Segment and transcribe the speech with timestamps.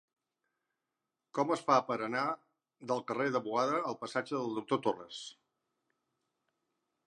[1.39, 2.23] Com es fa per anar
[2.93, 5.23] del carrer de Boada al passatge del Doctor Torres?